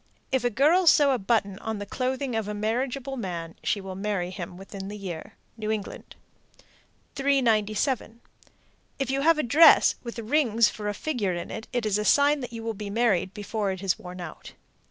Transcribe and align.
If 0.31 0.43
a 0.43 0.49
girl 0.49 0.87
sew 0.87 1.11
a 1.11 1.19
button 1.19 1.59
on 1.59 1.77
the 1.77 1.85
clothing 1.85 2.35
of 2.35 2.47
a 2.47 2.55
marriageable 2.55 3.17
man, 3.17 3.53
she 3.63 3.79
will 3.79 3.93
marry 3.93 4.31
him 4.31 4.57
within 4.57 4.87
the 4.87 4.97
year. 4.97 5.33
New 5.57 5.69
England. 5.69 6.15
397. 7.13 8.19
If 8.97 9.11
you 9.11 9.21
have 9.21 9.37
a 9.37 9.43
dress 9.43 9.93
with 10.03 10.17
rings 10.17 10.69
for 10.69 10.87
a 10.89 10.95
figure 10.95 11.35
in 11.35 11.51
it, 11.51 11.67
it 11.71 11.85
is 11.85 11.99
a 11.99 12.03
sign 12.03 12.43
you 12.49 12.63
will 12.63 12.73
be 12.73 12.89
married 12.89 13.31
before 13.35 13.69
it 13.69 13.83
is 13.83 13.99
worn 13.99 14.19
out. 14.19 14.53